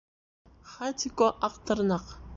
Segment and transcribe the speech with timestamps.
[0.71, 2.07] ХАТИКО-АҠТЫРНАҠ